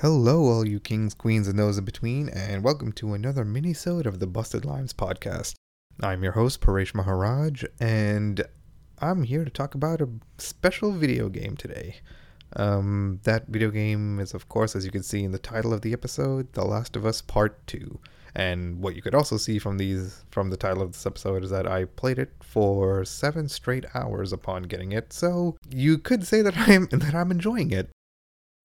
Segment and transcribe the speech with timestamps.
[0.00, 4.20] Hello, all you kings, queens, and those in between, and welcome to another mini-sode of
[4.20, 5.54] the Busted Limes podcast.
[6.00, 8.40] I'm your host, Paresh Maharaj, and
[9.00, 10.08] I'm here to talk about a
[10.38, 11.96] special video game today.
[12.54, 15.80] Um, that video game is, of course, as you can see in the title of
[15.80, 17.98] the episode, The Last of Us Part 2.
[18.36, 21.50] And what you could also see from these from the title of this episode is
[21.50, 26.40] that I played it for seven straight hours upon getting it, so you could say
[26.42, 27.90] that I'm that I'm enjoying it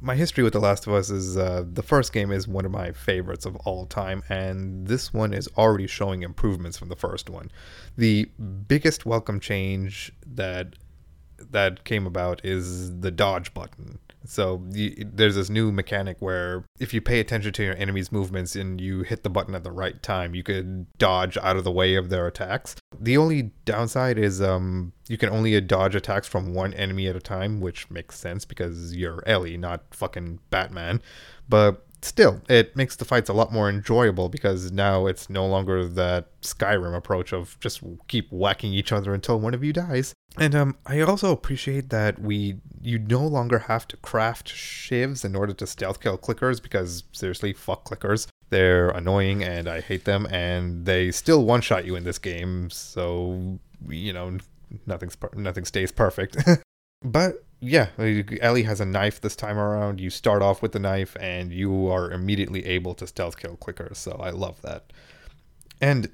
[0.00, 2.70] my history with The Last of Us is uh, the first game is one of
[2.70, 7.28] my favorites of all time, and this one is already showing improvements from the first
[7.28, 7.50] one.
[7.96, 8.30] The
[8.66, 10.74] biggest welcome change that
[11.50, 13.98] that came about is the dodge button.
[14.30, 18.54] So you, there's this new mechanic where if you pay attention to your enemy's movements
[18.54, 21.72] and you hit the button at the right time, you could dodge out of the
[21.72, 22.76] way of their attacks.
[23.00, 27.20] The only downside is um, you can only dodge attacks from one enemy at a
[27.20, 31.02] time, which makes sense because you're Ellie, not fucking Batman.
[31.48, 35.86] But still, it makes the fights a lot more enjoyable because now it's no longer
[35.86, 40.14] that Skyrim approach of just keep whacking each other until one of you dies.
[40.38, 45.34] And um, I also appreciate that we you no longer have to craft shivs in
[45.34, 48.26] order to stealth kill clickers because seriously, fuck clickers.
[48.48, 52.70] They're annoying and I hate them, and they still one shot you in this game.
[52.70, 54.38] So you know,
[54.86, 56.36] nothing's nothing stays perfect.
[57.02, 60.00] but yeah, Ellie has a knife this time around.
[60.00, 63.96] You start off with the knife, and you are immediately able to stealth kill clickers.
[63.96, 64.92] So I love that.
[65.80, 66.10] And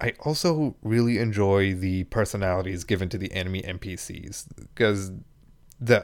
[0.00, 5.12] I also really enjoy the personalities given to the enemy NPCs because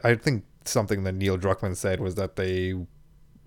[0.05, 2.75] I think something that Neil Druckmann said was that they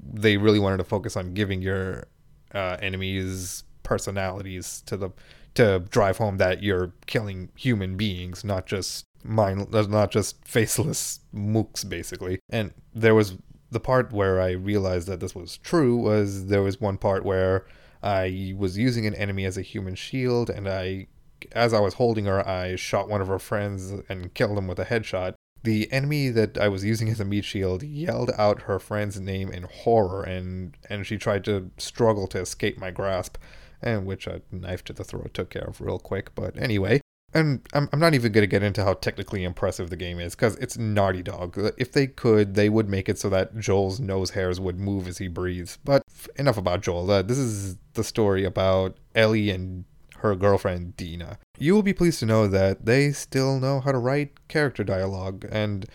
[0.01, 2.07] they really wanted to focus on giving your
[2.53, 5.09] uh, enemies personalities to the
[5.55, 11.19] to drive home that you're killing human beings, not just mind, uh, not just faceless
[11.33, 12.39] mooks, basically.
[12.49, 13.37] And there was
[13.71, 17.65] the part where I realized that this was true was there was one part where
[18.01, 21.07] I was using an enemy as a human shield, and I,
[21.51, 24.79] as I was holding her, I shot one of her friends and killed him with
[24.79, 25.33] a headshot.
[25.63, 29.51] The enemy that I was using as a meat shield yelled out her friend's name
[29.51, 33.37] in horror, and and she tried to struggle to escape my grasp,
[33.81, 36.33] and which a knife to the throat took care of real quick.
[36.33, 37.01] But anyway,
[37.33, 40.35] and I'm, I'm not even going to get into how technically impressive the game is
[40.35, 41.57] because it's Naughty Dog.
[41.77, 45.17] If they could, they would make it so that Joel's nose hairs would move as
[45.17, 45.77] he breathes.
[45.83, 46.03] But
[46.35, 47.09] enough about Joel.
[47.09, 49.85] Uh, this is the story about Ellie and
[50.17, 51.37] her girlfriend Dina.
[51.57, 55.45] You will be pleased to know that they still know how to write character dialogue
[55.51, 55.85] and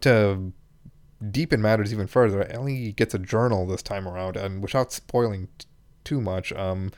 [0.00, 0.52] to
[1.30, 5.66] deepen matters even further, Ellie gets a journal this time around, and without spoiling t-
[6.04, 6.90] too much, um,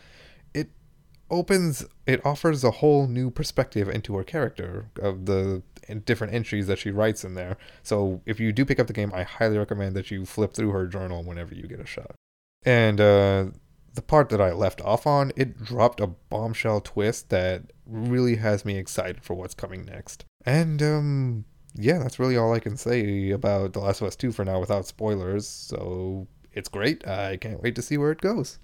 [1.30, 5.62] opens it offers a whole new perspective into her character of the
[6.04, 7.56] different entries that she writes in there.
[7.82, 10.70] So if you do pick up the game, I highly recommend that you flip through
[10.70, 12.14] her journal whenever you get a shot.
[12.64, 13.46] And uh,
[13.94, 18.64] the part that I left off on, it dropped a bombshell twist that really has
[18.64, 20.24] me excited for what's coming next.
[20.46, 24.32] And um, yeah, that's really all I can say about The Last of Us 2
[24.32, 25.46] for now without spoilers.
[25.46, 27.06] So it's great.
[27.06, 28.58] I can't wait to see where it goes.